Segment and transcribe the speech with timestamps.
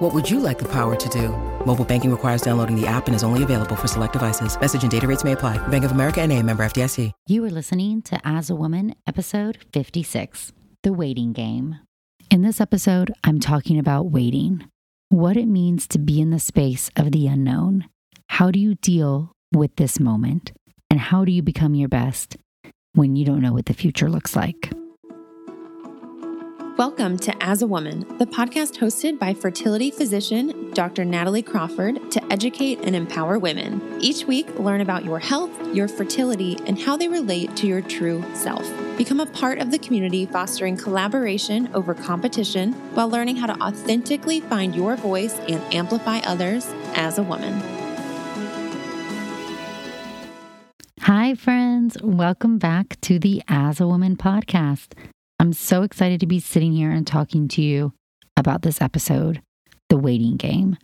[0.00, 1.28] What would you like the power to do?
[1.66, 4.58] Mobile banking requires downloading the app and is only available for select devices.
[4.58, 5.58] Message and data rates may apply.
[5.68, 7.12] Bank of America and a member FDIC.
[7.26, 10.52] You are listening to As a Woman, episode 56,
[10.84, 11.80] The Waiting Game.
[12.30, 14.64] In this episode, I'm talking about waiting
[15.10, 17.84] what it means to be in the space of the unknown.
[18.28, 20.52] How do you deal with this moment?
[20.88, 22.38] And how do you become your best
[22.94, 24.72] when you don't know what the future looks like?
[26.80, 31.04] Welcome to As a Woman, the podcast hosted by fertility physician Dr.
[31.04, 33.98] Natalie Crawford to educate and empower women.
[34.00, 38.24] Each week, learn about your health, your fertility, and how they relate to your true
[38.32, 38.66] self.
[38.96, 44.40] Become a part of the community fostering collaboration over competition while learning how to authentically
[44.40, 47.60] find your voice and amplify others as a woman.
[51.02, 51.98] Hi, friends.
[52.02, 54.94] Welcome back to the As a Woman podcast.
[55.40, 57.94] I'm so excited to be sitting here and talking to you
[58.36, 59.40] about this episode,
[59.88, 60.76] The Waiting Game,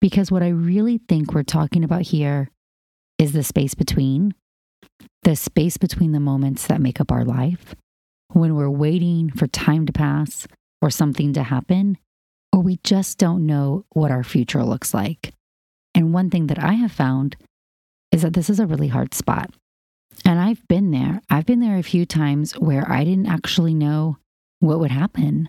[0.00, 2.50] because what I really think we're talking about here
[3.20, 4.34] is the space between,
[5.22, 7.76] the space between the moments that make up our life,
[8.32, 10.48] when we're waiting for time to pass
[10.80, 11.96] or something to happen,
[12.52, 15.32] or we just don't know what our future looks like.
[15.94, 17.36] And one thing that I have found
[18.10, 19.54] is that this is a really hard spot.
[20.24, 21.20] And I've been there.
[21.30, 24.18] I've been there a few times where I didn't actually know
[24.60, 25.48] what would happen.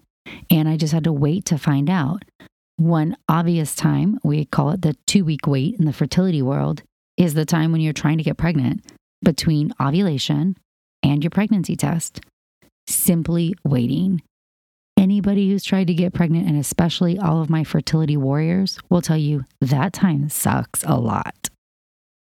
[0.49, 2.23] And I just had to wait to find out.
[2.77, 6.81] One obvious time, we call it the two week wait in the fertility world,
[7.17, 8.83] is the time when you're trying to get pregnant
[9.23, 10.57] between ovulation
[11.03, 12.21] and your pregnancy test.
[12.87, 14.21] Simply waiting.
[14.97, 19.17] Anybody who's tried to get pregnant, and especially all of my fertility warriors, will tell
[19.17, 21.49] you that time sucks a lot.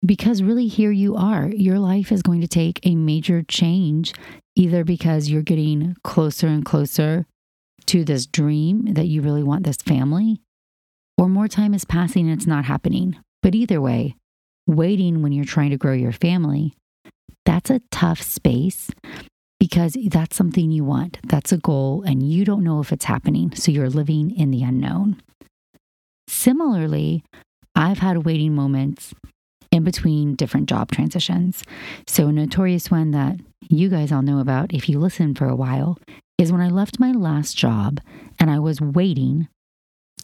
[0.05, 1.49] Because really, here you are.
[1.49, 4.13] Your life is going to take a major change,
[4.55, 7.25] either because you're getting closer and closer
[7.87, 10.41] to this dream that you really want this family,
[11.17, 13.17] or more time is passing and it's not happening.
[13.43, 14.15] But either way,
[14.67, 16.75] waiting when you're trying to grow your family,
[17.45, 18.89] that's a tough space
[19.59, 21.17] because that's something you want.
[21.27, 23.53] That's a goal, and you don't know if it's happening.
[23.55, 25.21] So you're living in the unknown.
[26.27, 27.23] Similarly,
[27.75, 29.13] I've had waiting moments
[29.79, 31.63] in between different job transitions.
[32.05, 33.37] So, a notorious one that
[33.69, 35.97] you guys all know about if you listen for a while
[36.37, 37.99] is when I left my last job
[38.39, 39.47] and I was waiting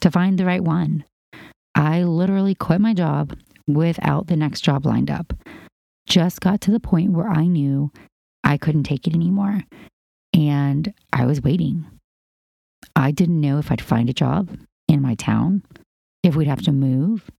[0.02, 1.06] to find the right one.
[1.74, 3.36] I literally quit my job
[3.68, 5.34] without the next job lined up.
[6.08, 7.92] Just got to the point where I knew
[8.44, 9.64] I couldn't take it anymore.
[10.34, 11.86] And I was waiting.
[12.96, 14.50] I didn't know if I'd find a job
[14.88, 15.64] in my town,
[16.24, 17.30] if we'd have to move,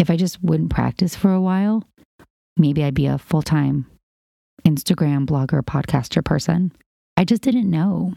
[0.00, 1.84] if I just wouldn't practice for a while,
[2.56, 3.84] maybe I'd be a full time
[4.64, 6.72] Instagram blogger, podcaster person.
[7.18, 8.14] I just didn't know.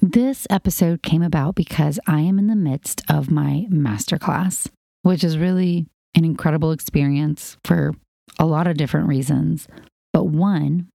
[0.00, 4.68] This episode came about because I am in the midst of my masterclass,
[5.02, 7.92] which is really an incredible experience for
[8.38, 9.66] a lot of different reasons.
[10.12, 10.89] But one,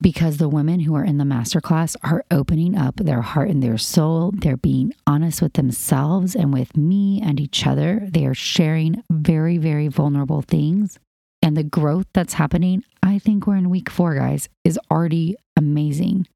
[0.00, 3.78] because the women who are in the masterclass are opening up their heart and their
[3.78, 4.32] soul.
[4.34, 8.06] They're being honest with themselves and with me and each other.
[8.10, 10.98] They are sharing very, very vulnerable things.
[11.42, 16.26] And the growth that's happening, I think we're in week four, guys, is already amazing.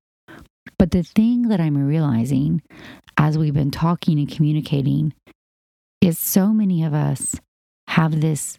[0.78, 2.62] But the thing that I'm realizing
[3.16, 5.14] as we've been talking and communicating
[6.00, 7.36] is so many of us
[7.88, 8.58] have this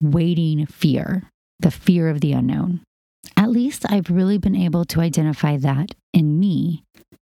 [0.00, 1.28] waiting fear,
[1.60, 2.80] the fear of the unknown
[3.52, 6.82] least I've really been able to identify that in me.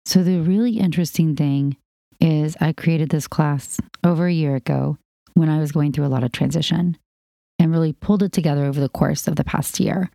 [0.04, 1.76] So, the really interesting thing
[2.20, 4.96] is, I created this class over a year ago
[5.34, 6.96] when I was going through a lot of transition
[7.58, 10.10] and really pulled it together over the course of the past year.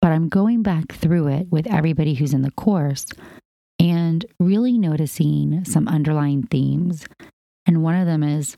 [0.00, 3.06] But I'm going back through it with everybody who's in the course
[3.78, 7.06] and really noticing some underlying themes.
[7.66, 8.56] And one of them is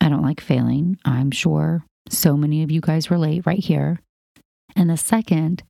[0.00, 0.98] I don't like failing.
[1.04, 4.00] I'm sure so many of you guys relate right here.
[4.74, 5.62] And the second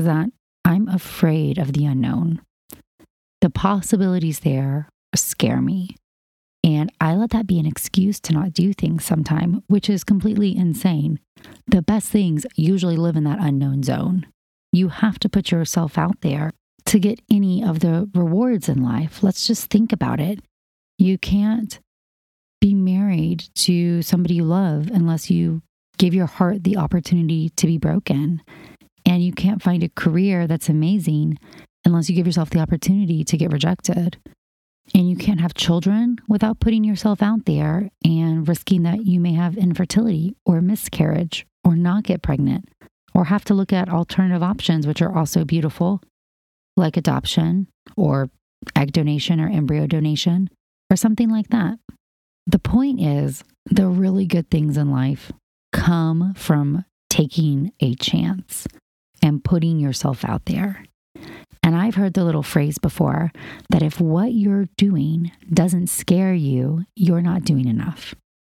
[0.00, 0.30] is that
[0.64, 2.40] I'm afraid of the unknown.
[3.42, 5.96] The possibilities there scare me.
[6.64, 10.56] And I let that be an excuse to not do things sometime, which is completely
[10.56, 11.20] insane.
[11.66, 14.26] The best things usually live in that unknown zone.
[14.72, 16.52] You have to put yourself out there
[16.86, 19.22] to get any of the rewards in life.
[19.22, 20.40] Let's just think about it.
[20.98, 21.78] You can't
[22.60, 25.60] be married to somebody you love unless you
[25.98, 28.42] give your heart the opportunity to be broken.
[29.10, 31.36] And you can't find a career that's amazing
[31.84, 34.18] unless you give yourself the opportunity to get rejected.
[34.94, 39.32] And you can't have children without putting yourself out there and risking that you may
[39.32, 42.68] have infertility or miscarriage or not get pregnant
[43.12, 46.00] or have to look at alternative options, which are also beautiful,
[46.76, 47.66] like adoption
[47.96, 48.30] or
[48.76, 50.48] egg donation or embryo donation
[50.88, 51.80] or something like that.
[52.46, 55.32] The point is, the really good things in life
[55.72, 58.68] come from taking a chance
[59.22, 60.84] and putting yourself out there.
[61.62, 63.32] And I've heard the little phrase before
[63.68, 68.14] that if what you're doing doesn't scare you, you're not doing enough.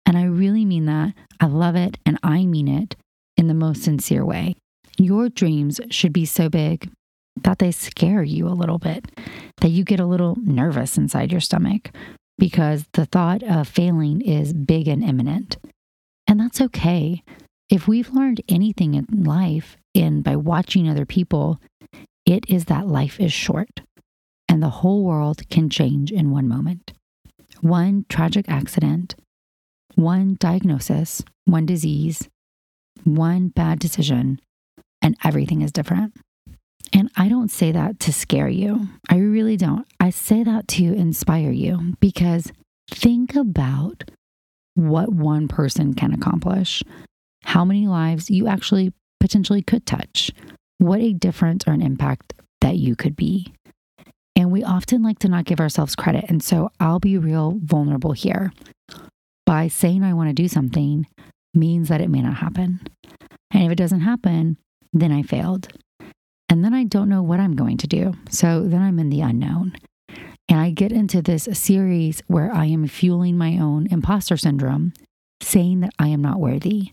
[0.07, 1.15] And I really mean that.
[1.41, 2.97] I love it and I mean it
[3.37, 4.57] in the most sincere way.
[4.99, 6.91] Your dreams should be so big
[7.43, 9.07] that they scare you a little bit,
[9.61, 11.91] that you get a little nervous inside your stomach
[12.39, 15.57] because the thought of failing is big and imminent.
[16.27, 17.23] And that's okay.
[17.69, 21.61] If we've learned anything in life and by watching other people,
[22.27, 23.81] it is that life is short
[24.49, 26.93] and the whole world can change in one moment.
[27.61, 29.15] One tragic accident,
[29.95, 32.29] one diagnosis, one disease,
[33.05, 34.41] one bad decision,
[35.03, 36.15] and everything is different.
[36.93, 38.89] And I don't say that to scare you.
[39.09, 39.87] I really don't.
[40.01, 42.53] I say that to inspire you because
[42.91, 44.11] think about
[44.75, 46.83] what one person can accomplish,
[47.45, 50.33] how many lives you actually potentially could touch,
[50.79, 53.53] what a difference or an impact that you could be.
[54.35, 56.25] And we often like to not give ourselves credit.
[56.29, 58.53] And so I'll be real vulnerable here.
[59.45, 61.07] By saying I want to do something
[61.53, 62.81] means that it may not happen.
[63.51, 64.57] And if it doesn't happen,
[64.93, 65.69] then I failed.
[66.49, 68.15] And then I don't know what I'm going to do.
[68.31, 69.77] So then I'm in the unknown.
[70.49, 74.93] And I get into this series where I am fueling my own imposter syndrome,
[75.43, 76.93] saying that I am not worthy,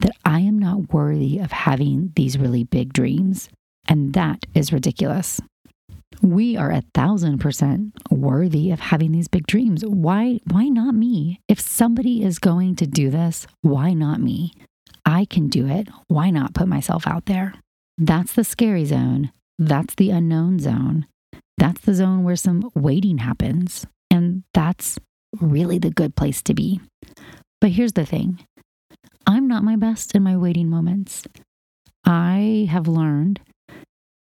[0.00, 3.48] that I am not worthy of having these really big dreams.
[3.88, 5.40] And that is ridiculous.
[6.22, 9.84] We are a thousand percent worthy of having these big dreams.
[9.84, 11.40] Why, why not me?
[11.48, 14.52] If somebody is going to do this, why not me?
[15.04, 15.88] I can do it.
[16.08, 17.54] Why not put myself out there?
[17.96, 19.32] That's the scary zone.
[19.58, 21.06] That's the unknown zone.
[21.56, 23.86] That's the zone where some waiting happens.
[24.10, 24.98] And that's
[25.40, 26.80] really the good place to be.
[27.60, 28.38] But here's the thing
[29.28, 31.22] I'm not my best in my waiting moments.
[32.02, 33.40] I have learned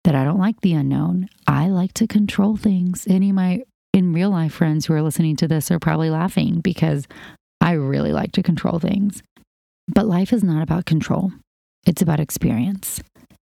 [0.06, 1.28] that I don't like the unknown.
[1.46, 3.06] I like to control things.
[3.10, 6.62] Any of my in real life friends who are listening to this are probably laughing
[6.62, 7.06] because
[7.60, 9.22] I really like to control things.
[9.90, 11.34] But life is not about control,
[11.86, 13.02] it's about experience.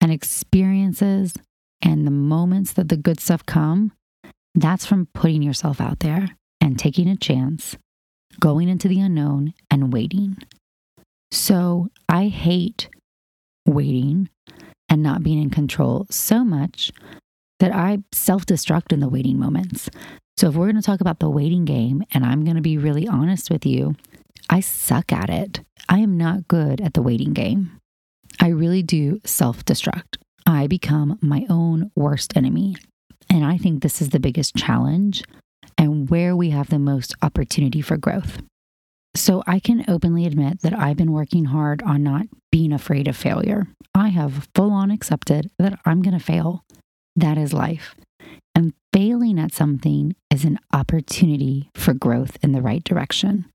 [0.01, 1.35] And experiences
[1.83, 3.93] and the moments that the good stuff come,
[4.55, 6.31] that's from putting yourself out there
[6.63, 7.77] and taking a chance,
[8.41, 10.39] going into the unknown and waiting.
[11.33, 12.91] So I hate
[13.67, 14.29] waiting
[14.91, 16.93] and not being in control so much
[17.59, 19.89] that I self destruct in the waiting moments.
[20.37, 22.77] So, if we're going to talk about the waiting game, and I'm going to be
[22.77, 23.95] really honest with you,
[24.51, 25.61] I suck at it.
[25.89, 27.79] I am not good at the waiting game.
[28.39, 30.19] I really do self destruct.
[30.45, 32.77] I become my own worst enemy.
[33.31, 35.23] And I think this is the biggest challenge
[35.79, 38.43] and where we have the most opportunity for growth.
[39.15, 43.17] So I can openly admit that I've been working hard on not being afraid of
[43.17, 43.67] failure.
[43.95, 46.65] I have full on accepted that I'm going to fail.
[47.15, 47.95] That is life.
[48.55, 53.47] And failing at something is an opportunity for growth in the right direction.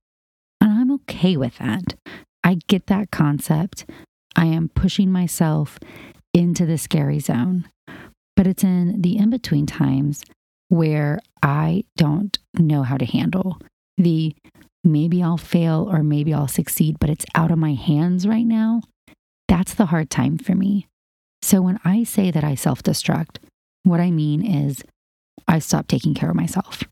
[0.61, 1.95] And I'm okay with that.
[2.43, 3.85] I get that concept.
[4.35, 5.79] I am pushing myself
[6.33, 7.67] into the scary zone.
[8.35, 10.23] But it's in the in between times
[10.69, 13.59] where I don't know how to handle
[13.97, 14.35] the
[14.87, 18.81] maybe I'll fail or maybe I'll succeed, but it's out of my hands right now.
[19.47, 20.87] That's the hard time for me.
[21.41, 23.37] So when I say that I self destruct,
[23.83, 24.83] what I mean is
[25.47, 26.83] I stop taking care of myself.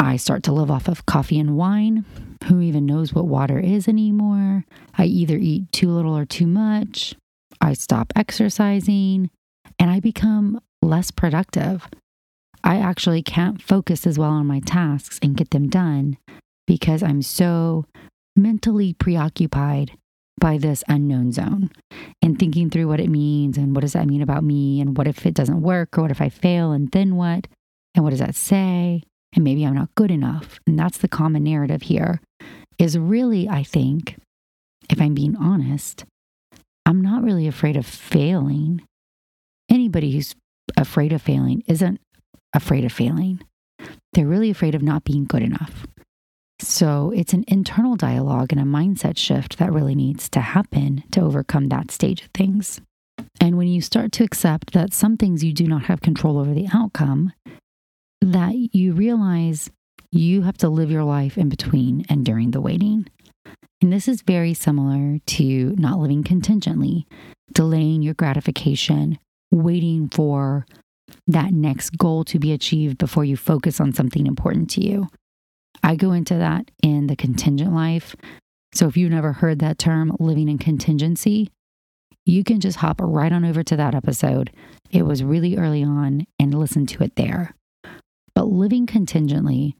[0.00, 2.04] I start to live off of coffee and wine.
[2.44, 4.64] Who even knows what water is anymore?
[4.96, 7.14] I either eat too little or too much.
[7.60, 9.30] I stop exercising
[9.78, 11.88] and I become less productive.
[12.64, 16.16] I actually can't focus as well on my tasks and get them done
[16.68, 17.86] because I'm so
[18.36, 19.96] mentally preoccupied
[20.38, 21.70] by this unknown zone
[22.22, 25.08] and thinking through what it means and what does that mean about me and what
[25.08, 27.48] if it doesn't work or what if I fail and then what
[27.94, 29.02] and what does that say
[29.34, 30.60] and maybe I'm not good enough.
[30.66, 32.20] And that's the common narrative here
[32.78, 34.16] is really, I think,
[34.90, 36.04] if I'm being honest,
[36.84, 38.82] I'm not really afraid of failing.
[39.70, 40.34] Anybody who's
[40.76, 41.98] afraid of failing isn't
[42.54, 43.40] afraid of failing.
[44.12, 45.86] They're really afraid of not being good enough.
[46.60, 51.20] So it's an internal dialogue and a mindset shift that really needs to happen to
[51.20, 52.80] overcome that stage of things.
[53.40, 56.52] And when you start to accept that some things you do not have control over
[56.52, 57.32] the outcome,
[58.20, 59.70] that you realize
[60.10, 63.06] you have to live your life in between and during the waiting.
[63.80, 67.06] And this is very similar to not living contingently,
[67.52, 69.18] delaying your gratification,
[69.52, 70.66] waiting for
[71.26, 75.08] that next goal to be achieved before you focus on something important to you.
[75.88, 78.14] I go into that in the contingent life.
[78.74, 81.50] So if you've never heard that term, living in contingency,
[82.26, 84.50] you can just hop right on over to that episode.
[84.90, 87.54] It was really early on and listen to it there.
[88.34, 89.76] But living contingently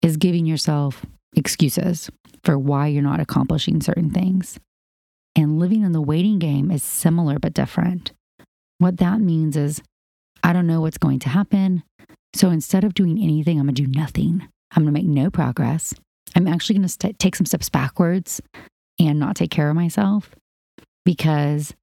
[0.00, 1.04] is giving yourself
[1.36, 2.08] excuses
[2.42, 4.58] for why you're not accomplishing certain things.
[5.36, 8.12] And living in the waiting game is similar but different.
[8.78, 9.82] What that means is,
[10.42, 11.82] I don't know what's going to happen.
[12.34, 14.48] So instead of doing anything, I'm going to do nothing.
[14.72, 15.94] I'm going to make no progress.
[16.36, 18.40] I'm actually going to st- take some steps backwards
[18.98, 20.30] and not take care of myself
[21.04, 21.74] because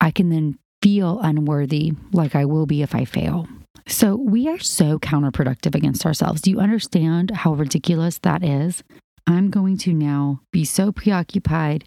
[0.00, 3.48] I can then feel unworthy like I will be if I fail.
[3.86, 6.40] So we are so counterproductive against ourselves.
[6.40, 8.82] Do you understand how ridiculous that is?
[9.26, 11.84] I'm going to now be so preoccupied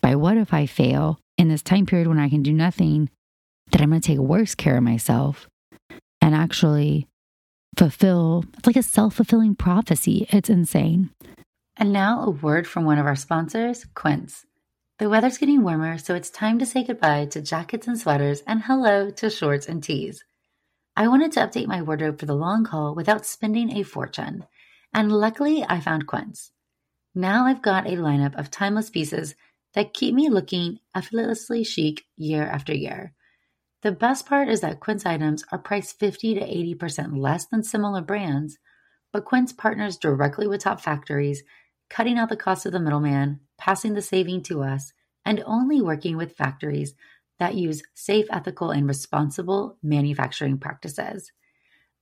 [0.00, 3.10] by what if I fail in this time period when I can do nothing
[3.70, 5.48] that I'm going to take worse care of myself
[6.20, 7.06] and actually
[7.76, 8.44] fulfill.
[8.58, 10.26] It's like a self fulfilling prophecy.
[10.30, 11.10] It's insane.
[11.76, 14.44] And now a word from one of our sponsors, Quince.
[14.98, 18.62] The weather's getting warmer, so it's time to say goodbye to jackets and sweaters and
[18.62, 20.22] hello to shorts and tees.
[20.94, 24.44] I wanted to update my wardrobe for the long haul without spending a fortune,
[24.92, 26.52] and luckily I found Quince.
[27.14, 29.34] Now I've got a lineup of timeless pieces
[29.74, 33.14] that keep me looking effortlessly chic year after year.
[33.82, 38.00] The best part is that Quince items are priced 50 to 80% less than similar
[38.00, 38.58] brands,
[39.12, 41.42] but Quince partners directly with top factories,
[41.90, 44.92] cutting out the cost of the middleman, passing the saving to us,
[45.24, 46.94] and only working with factories
[47.40, 51.32] that use safe, ethical, and responsible manufacturing practices.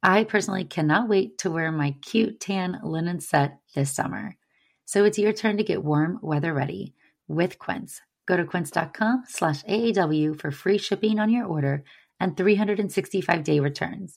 [0.03, 4.37] I personally cannot wait to wear my cute tan linen set this summer.
[4.85, 6.95] So it's your turn to get warm weather ready
[7.27, 8.03] with Quince.
[8.31, 11.83] Go to quince.com slash AAW for free shipping on your order
[12.21, 14.17] and 365 day returns.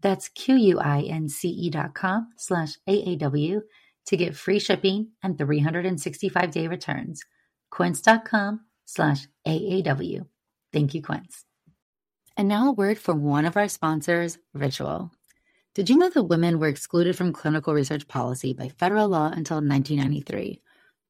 [0.00, 3.60] That's Q-U-I-N-C-E dot com slash AAW
[4.06, 7.20] to get free shipping and 365 day returns.
[7.70, 10.26] Quince.com slash AAW.
[10.72, 11.44] Thank you, Quince.
[12.38, 15.12] And now a word from one of our sponsors, Ritual.
[15.74, 19.58] Did you know that women were excluded from clinical research policy by federal law until
[19.58, 20.62] 1993?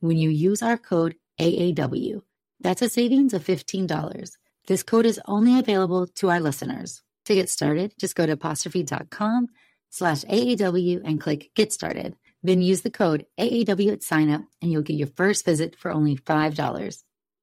[0.00, 2.22] when you use our code AAW.
[2.60, 4.30] That's a savings of $15.
[4.66, 7.02] This code is only available to our listeners.
[7.26, 9.48] To get started, just go to apostrophe.com
[9.90, 12.16] slash AAW and click Get Started.
[12.42, 16.16] Then use the code AAW at signup and you'll get your first visit for only
[16.16, 17.02] $5.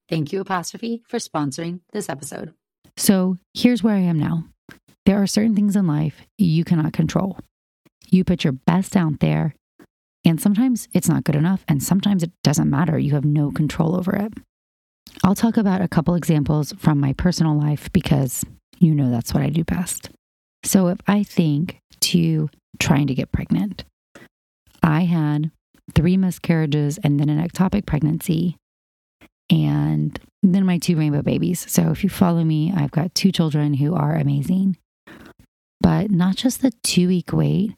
[0.10, 2.54] Thank you, Apostrophe, for sponsoring this episode.
[2.98, 4.46] So here's where I am now.
[5.06, 7.38] There are certain things in life you cannot control.
[8.10, 9.56] You put your best out there,
[10.26, 12.98] and sometimes it's not good enough, and sometimes it doesn't matter.
[12.98, 14.34] You have no control over it.
[15.24, 18.46] I'll talk about a couple examples from my personal life because
[18.80, 20.10] you know that's what I do best.
[20.64, 22.50] So, if I think to
[22.80, 23.84] trying to get pregnant,
[24.82, 25.52] I had
[25.94, 28.58] three miscarriages and then an ectopic pregnancy,
[29.50, 31.70] and then my two rainbow babies.
[31.70, 34.78] So, if you follow me, I've got two children who are amazing
[35.84, 37.76] but not just the two week wait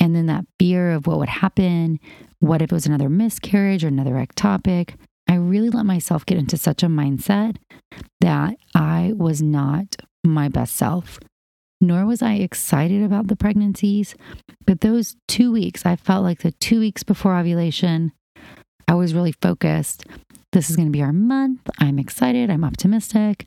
[0.00, 2.00] and then that fear of what would happen.
[2.40, 4.94] What if it was another miscarriage or another ectopic?
[5.28, 7.56] I really let myself get into such a mindset
[8.20, 11.20] that I was not my best self,
[11.80, 14.14] nor was I excited about the pregnancies.
[14.66, 18.12] But those two weeks, I felt like the two weeks before ovulation,
[18.88, 20.04] I was really focused.
[20.52, 21.60] This is going to be our month.
[21.78, 22.50] I'm excited.
[22.50, 23.46] I'm optimistic.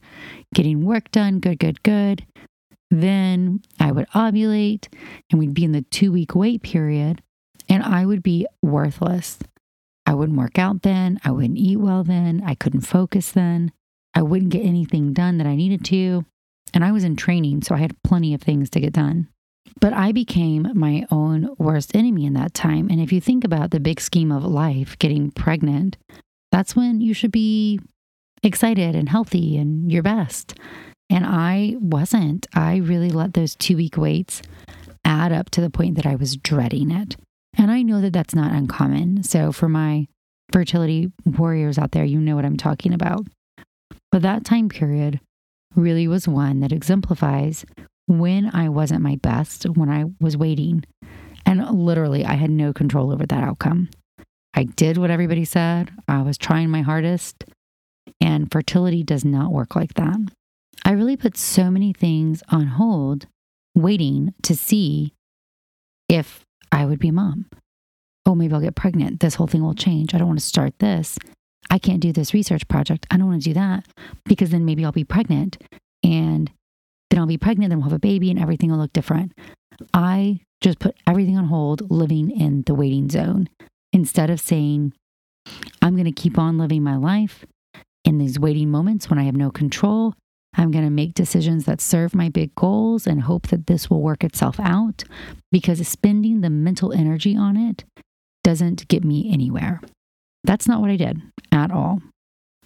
[0.53, 1.39] Getting work done.
[1.39, 2.25] Good, good, good.
[2.93, 4.87] Then I would ovulate
[5.31, 7.23] and we'd be in the two week wait period,
[7.67, 9.39] and I would be worthless.
[10.05, 11.19] I wouldn't work out then.
[11.23, 12.43] I wouldn't eat well then.
[12.45, 13.71] I couldn't focus then.
[14.13, 16.23] I wouldn't get anything done that I needed to.
[16.71, 19.27] And I was in training, so I had plenty of things to get done.
[19.79, 22.89] But I became my own worst enemy in that time.
[22.91, 25.97] And if you think about the big scheme of life, getting pregnant,
[26.51, 27.79] that's when you should be
[28.43, 30.53] excited and healthy and your best.
[31.13, 32.47] And I wasn't.
[32.55, 34.41] I really let those two week waits
[35.05, 37.15] add up to the point that I was dreading it.
[37.55, 39.21] And I know that that's not uncommon.
[39.21, 40.07] So for my
[40.51, 43.27] fertility warriors out there, you know what I'm talking about.
[44.11, 45.19] But that time period
[45.75, 47.63] really was one that exemplifies
[48.07, 50.83] when I wasn't my best, when I was waiting.
[51.45, 53.89] And literally, I had no control over that outcome.
[54.55, 57.43] I did what everybody said, I was trying my hardest.
[58.19, 60.17] And fertility does not work like that.
[60.85, 63.27] I really put so many things on hold,
[63.75, 65.13] waiting to see
[66.09, 67.45] if I would be a mom.
[68.25, 69.19] Oh, maybe I'll get pregnant.
[69.19, 70.13] This whole thing will change.
[70.13, 71.17] I don't want to start this.
[71.69, 73.05] I can't do this research project.
[73.09, 73.85] I don't want to do that
[74.25, 75.57] because then maybe I'll be pregnant
[76.03, 76.51] and
[77.09, 79.33] then I'll be pregnant, then we'll have a baby and everything will look different.
[79.93, 83.49] I just put everything on hold, living in the waiting zone
[83.91, 84.93] instead of saying,
[85.81, 87.45] I'm going to keep on living my life
[88.03, 90.15] in these waiting moments when I have no control
[90.55, 94.01] I'm going to make decisions that serve my big goals and hope that this will
[94.01, 95.03] work itself out
[95.51, 97.83] because spending the mental energy on it
[98.43, 99.81] doesn't get me anywhere.
[100.43, 102.01] That's not what I did at all.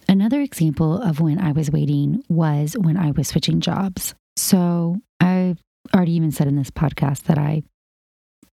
[0.08, 4.14] Another example of when I was waiting was when I was switching jobs.
[4.36, 5.58] So I've
[5.94, 7.62] already even said in this podcast that I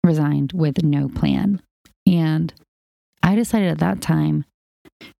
[0.05, 1.61] resigned with no plan.
[2.07, 2.53] And
[3.23, 4.45] I decided at that time,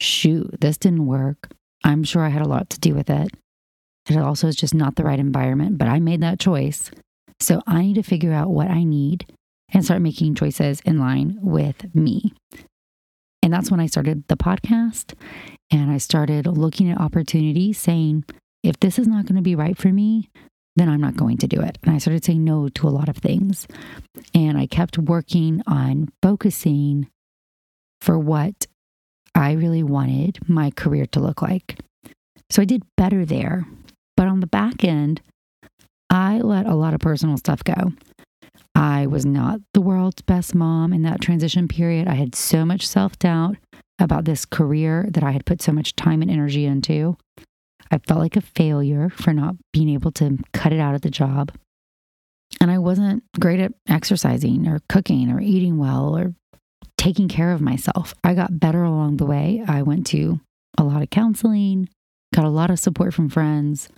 [0.01, 1.51] shoot, this didn't work.
[1.85, 3.29] I'm sure I had a lot to do with it.
[4.09, 6.91] It also is just not the right environment, but I made that choice.
[7.39, 9.27] So I need to figure out what I need
[9.73, 12.33] and start making choices in line with me.
[13.43, 15.15] And that's when I started the podcast
[15.71, 18.25] and I started looking at opportunities saying,
[18.63, 20.29] if this is not going to be right for me,
[20.77, 21.79] then I'm not going to do it.
[21.83, 23.67] And I started saying no to a lot of things.
[24.35, 27.09] And I kept working on focusing
[28.01, 28.67] for what
[29.35, 31.79] I really wanted my career to look like.
[32.51, 33.67] So I did better there.
[34.21, 35.23] But on the back end,
[36.11, 37.95] I let a lot of personal stuff go.
[38.75, 42.07] I was not the world's best mom in that transition period.
[42.07, 43.57] I had so much self doubt
[43.99, 47.17] about this career that I had put so much time and energy into.
[47.91, 51.09] I felt like a failure for not being able to cut it out of the
[51.09, 51.53] job.
[52.61, 56.35] And I wasn't great at exercising or cooking or eating well or
[56.99, 58.15] taking care of myself.
[58.23, 59.65] I got better along the way.
[59.67, 60.41] I went to
[60.77, 61.89] a lot of counseling
[62.35, 63.89] got a lot of support from friends,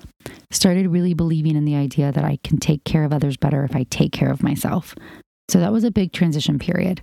[0.50, 3.76] started really believing in the idea that I can take care of others better if
[3.76, 4.94] I take care of myself.
[5.48, 7.02] So that was a big transition period.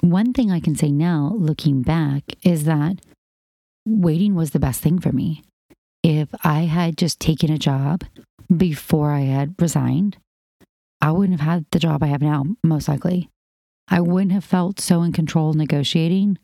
[0.00, 3.00] One thing I can say now, looking back, is that
[3.86, 5.42] waiting was the best thing for me.
[6.02, 8.04] If I had just taken a job
[8.54, 10.18] before I had resigned,
[11.00, 13.28] I wouldn't have had the job I have now, most likely.
[13.88, 16.38] I wouldn't have felt so in control negotiating,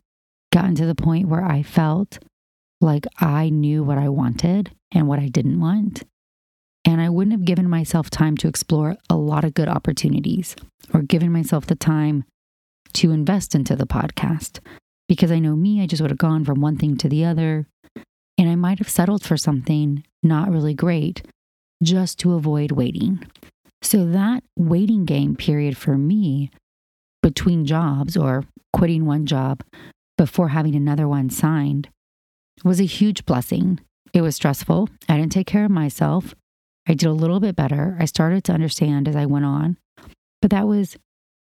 [0.51, 2.19] gotten to the point where I felt
[2.81, 6.03] like I knew what I wanted and what I didn't want.
[6.83, 10.55] And I wouldn't have given myself time to explore a lot of good opportunities
[10.93, 12.23] or given myself the time
[12.93, 14.59] to invest into the podcast.
[15.07, 17.67] Because I know me, I just would have gone from one thing to the other.
[18.37, 21.21] And I might have settled for something not really great
[21.83, 23.23] just to avoid waiting.
[23.83, 26.49] So that waiting game period for me
[27.21, 29.61] between jobs or quitting one job
[30.17, 31.89] before having another one signed
[32.63, 33.79] was a huge blessing.
[34.13, 34.89] It was stressful.
[35.07, 36.35] I didn't take care of myself.
[36.87, 37.97] I did a little bit better.
[37.99, 39.77] I started to understand as I went on,
[40.41, 40.97] but that was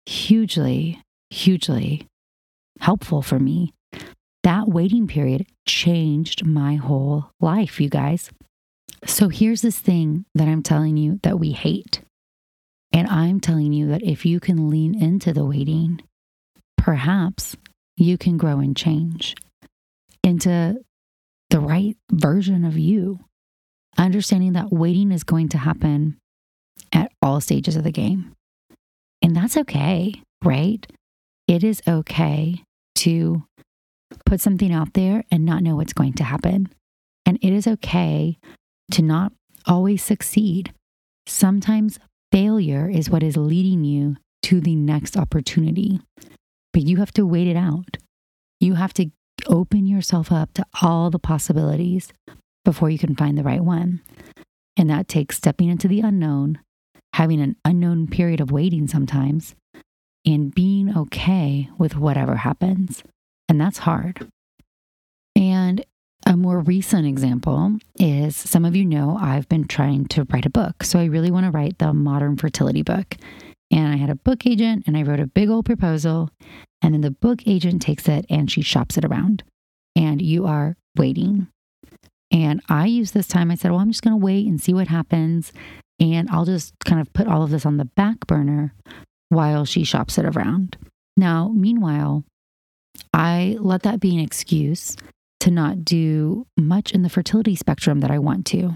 [0.05, 2.07] hugely, hugely
[2.79, 3.73] helpful for me.
[4.43, 8.29] That waiting period changed my whole life, you guys.
[9.05, 12.01] So here's this thing that I'm telling you that we hate.
[12.91, 16.01] And I'm telling you that if you can lean into the waiting,
[16.77, 17.55] perhaps
[17.95, 19.35] you can grow and change
[20.23, 20.77] into
[21.49, 23.19] the right version of you.
[23.97, 26.17] Understanding that waiting is going to happen
[26.93, 28.33] at all stages of the game.
[29.21, 30.85] And that's okay, right?
[31.47, 32.63] It is okay
[32.95, 33.43] to
[34.25, 36.69] put something out there and not know what's going to happen.
[37.25, 38.37] And it is okay
[38.91, 39.33] to not
[39.65, 40.73] always succeed.
[41.27, 41.99] Sometimes
[42.31, 45.99] failure is what is leading you to the next opportunity,
[46.73, 47.97] but you have to wait it out.
[48.59, 49.11] You have to
[49.47, 52.11] open yourself up to all the possibilities
[52.65, 54.01] before you can find the right one.
[54.77, 56.59] And that takes stepping into the unknown,
[57.13, 59.55] having an unknown period of waiting sometimes,
[60.25, 63.03] and being okay with whatever happens.
[63.47, 64.29] And that's hard.
[65.35, 65.83] And
[66.25, 70.49] a more recent example is some of you know I've been trying to write a
[70.49, 70.83] book.
[70.83, 73.15] So I really want to write the modern fertility book.
[73.71, 76.29] And I had a book agent and I wrote a big old proposal.
[76.81, 79.43] And then the book agent takes it and she shops it around.
[79.95, 81.47] And you are waiting.
[82.31, 84.73] And I used this time, I said, well, I'm just going to wait and see
[84.73, 85.51] what happens.
[85.99, 88.73] And I'll just kind of put all of this on the back burner
[89.29, 90.77] while she shops it around.
[91.17, 92.23] Now, meanwhile,
[93.13, 94.95] I let that be an excuse
[95.41, 98.75] to not do much in the fertility spectrum that I want to.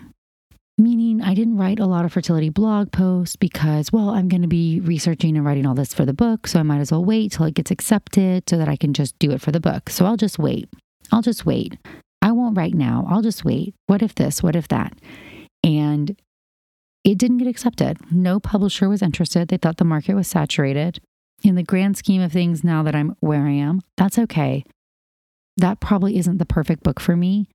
[0.77, 4.47] Meaning, I didn't write a lot of fertility blog posts because, well, I'm going to
[4.47, 6.47] be researching and writing all this for the book.
[6.47, 9.17] So I might as well wait till it gets accepted so that I can just
[9.19, 9.91] do it for the book.
[9.91, 10.67] So I'll just wait.
[11.11, 11.77] I'll just wait.
[12.23, 13.05] I won't write now.
[13.07, 13.75] I'll just wait.
[13.85, 14.41] What if this?
[14.41, 14.93] What if that?
[15.63, 16.15] And
[17.03, 17.97] it didn't get accepted.
[18.11, 19.49] No publisher was interested.
[19.49, 20.99] They thought the market was saturated.
[21.43, 24.63] In the grand scheme of things, now that I'm where I am, that's okay.
[25.57, 27.49] That probably isn't the perfect book for me.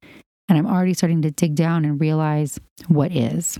[0.48, 3.58] And I'm already starting to dig down and realize what is.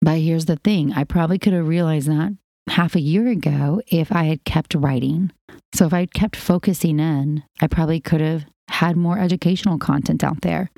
[0.00, 2.36] But here's the thing I probably could have realized that
[2.68, 5.32] half a year ago if I had kept writing.
[5.74, 10.42] So if I'd kept focusing in, I probably could have had more educational content out
[10.42, 10.70] there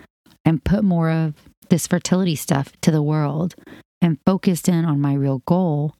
[0.45, 1.35] and put more of
[1.69, 3.55] this fertility stuff to the world
[4.01, 5.95] and focused in on my real goal.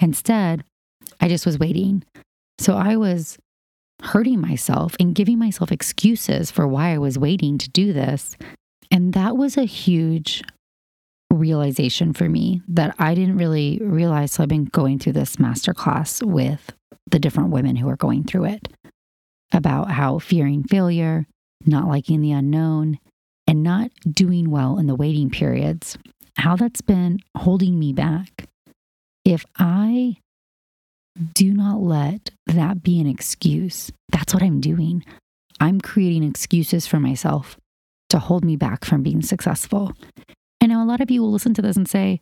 [0.00, 0.64] Instead,
[1.20, 2.02] I just was waiting.
[2.58, 3.38] So I was
[4.02, 8.36] hurting myself and giving myself excuses for why I was waiting to do this.
[8.90, 10.42] And that was a huge
[11.32, 14.32] realization for me that I didn't really realize.
[14.32, 16.72] So I've been going through this masterclass with
[17.10, 18.68] the different women who are going through it
[19.52, 21.26] about how fearing failure,
[21.64, 22.98] not liking the unknown,
[23.46, 25.96] and not doing well in the waiting periods,
[26.36, 28.48] how that's been holding me back.
[29.24, 30.16] If I
[31.34, 35.04] do not let that be an excuse, that's what I'm doing.
[35.60, 37.56] I'm creating excuses for myself
[38.10, 39.92] to hold me back from being successful.
[40.60, 42.20] I know a lot of you will listen to this and say,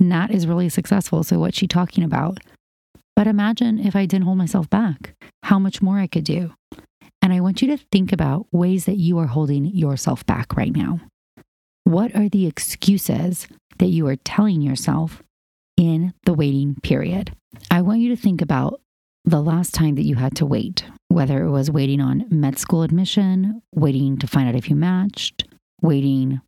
[0.00, 1.22] Nat is really successful.
[1.22, 2.38] So what's she talking about?
[3.16, 6.52] But imagine if I didn't hold myself back, how much more I could do.
[7.22, 10.74] And I want you to think about ways that you are holding yourself back right
[10.74, 11.00] now.
[11.84, 13.46] What are the excuses
[13.78, 15.22] that you are telling yourself
[15.76, 17.34] in the waiting period?
[17.70, 18.80] I want you to think about
[19.24, 22.82] the last time that you had to wait, whether it was waiting on med school
[22.82, 25.44] admission, waiting to find out if you matched,
[25.80, 26.40] waiting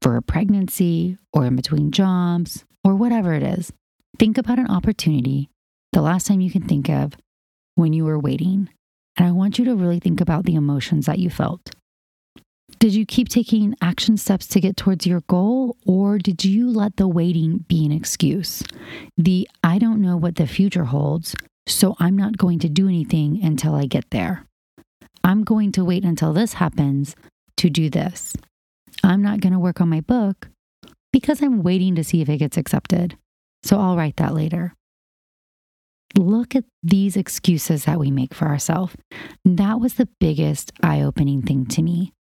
[0.00, 3.72] for a pregnancy or in between jobs, or whatever it is.
[4.18, 5.50] Think about an opportunity
[5.92, 7.14] the last time you can think of
[7.74, 8.68] when you were waiting
[9.18, 11.72] and I want you to really think about the emotions that you felt.
[12.78, 16.96] Did you keep taking action steps to get towards your goal, or did you let
[16.96, 18.62] the waiting be an excuse?
[19.16, 21.34] The I don't know what the future holds,
[21.66, 24.44] so I'm not going to do anything until I get there.
[25.24, 27.16] I'm going to wait until this happens
[27.56, 28.34] to do this.
[29.02, 30.48] I'm not going to work on my book
[31.12, 33.16] because I'm waiting to see if it gets accepted.
[33.64, 34.72] So I'll write that later
[36.16, 38.94] look at these excuses that we make for ourselves.
[39.44, 42.12] That was the biggest eye opening thing to me.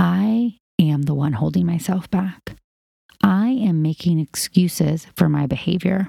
[0.00, 2.56] I am the one holding myself back.
[3.22, 6.08] I am making excuses for my behavior,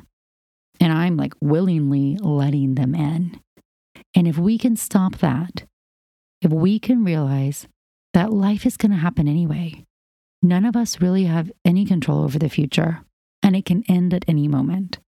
[0.79, 3.37] and I'm like willingly letting them in.
[4.15, 5.65] And if we can stop that,
[6.41, 7.67] if we can realize
[8.13, 9.83] that life is going to happen anyway,
[10.41, 13.01] none of us really have any control over the future,
[13.43, 14.99] and it can end at any moment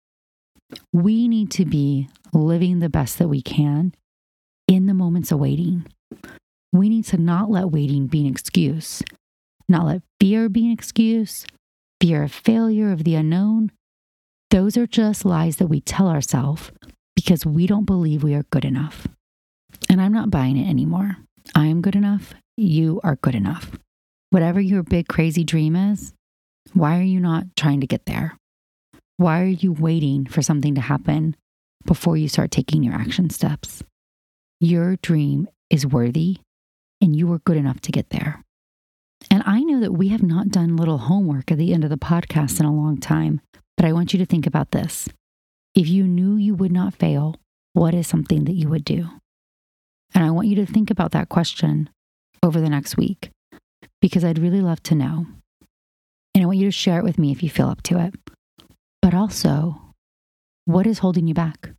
[0.92, 3.94] we need to be living the best that we can
[4.68, 5.86] in the moments of waiting.
[6.74, 9.04] We need to not let waiting be an excuse,
[9.70, 11.46] not let fear be an excuse,
[12.02, 13.72] fear of failure, of the unknown.
[14.50, 16.72] Those are just lies that we tell ourselves
[17.16, 19.08] because we don't believe we are good enough.
[19.88, 21.18] And I'm not buying it anymore.
[21.54, 22.34] I am good enough.
[22.58, 23.70] You are good enough.
[24.32, 26.12] Whatever your big crazy dream is,
[26.74, 28.36] why are you not trying to get there?
[29.18, 31.36] Why are you waiting for something to happen
[31.86, 33.84] before you start taking your action steps?
[34.60, 36.40] Your dream is worthy
[37.04, 38.42] and you were good enough to get there.
[39.30, 41.98] And I know that we have not done little homework at the end of the
[41.98, 43.42] podcast in a long time,
[43.76, 45.10] but I want you to think about this.
[45.76, 47.36] If you knew you would not fail,
[47.74, 49.10] what is something that you would do?
[50.16, 51.90] And I want you to think about that question
[52.42, 53.32] over the next week
[54.02, 55.26] because I'd really love to know.
[56.34, 58.14] And I want you to share it with me if you feel up to it.
[59.02, 59.94] But also,
[60.64, 61.72] what is holding you back?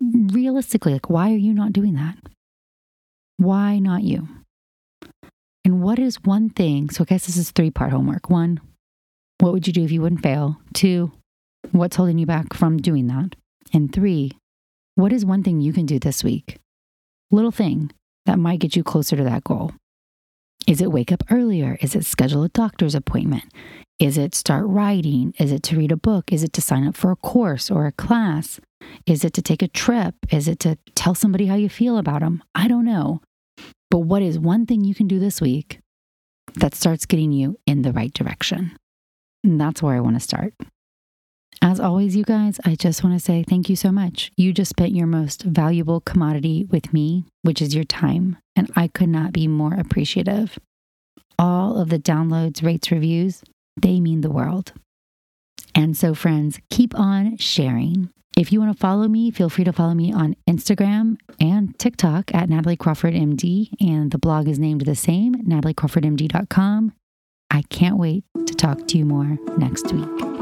[0.00, 2.16] Realistically, like, why are you not doing that?
[3.38, 4.28] Why not you?
[5.64, 6.90] And what is one thing?
[6.90, 8.30] So, I guess this is three part homework.
[8.30, 8.60] One,
[9.40, 10.56] what would you do if you wouldn't fail?
[10.72, 11.12] Two,
[11.72, 13.36] what's holding you back from doing that?
[13.72, 14.32] And three,
[14.94, 16.58] what is one thing you can do this week?
[17.30, 17.90] Little thing
[18.24, 19.72] that might get you closer to that goal.
[20.66, 21.76] Is it wake up earlier?
[21.80, 23.44] Is it schedule a doctor's appointment?
[23.98, 25.32] Is it start writing?
[25.38, 26.30] Is it to read a book?
[26.30, 28.60] Is it to sign up for a course or a class?
[29.06, 30.14] Is it to take a trip?
[30.30, 32.44] Is it to tell somebody how you feel about them?
[32.54, 33.22] I don't know.
[33.90, 35.78] But what is one thing you can do this week
[36.56, 38.76] that starts getting you in the right direction?
[39.42, 40.52] And that's where I want to start.
[41.62, 44.30] As always, you guys, I just want to say thank you so much.
[44.36, 48.88] You just spent your most valuable commodity with me, which is your time, and I
[48.88, 50.58] could not be more appreciative.
[51.38, 53.42] All of the downloads, rates, reviews,
[53.80, 54.72] they mean the world.
[55.74, 58.10] And so, friends, keep on sharing.
[58.36, 62.34] If you want to follow me, feel free to follow me on Instagram and TikTok
[62.34, 63.70] at Natalie Crawford MD.
[63.80, 66.92] And the blog is named the same, nataliecrawfordmd.com.
[67.50, 70.35] I can't wait to talk to you more next week.